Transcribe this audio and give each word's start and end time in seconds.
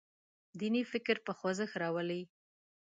دیني 0.59 0.83
فکر 0.91 1.15
په 1.25 1.31
خوځښت 1.37 1.75
راولي. 1.81 2.21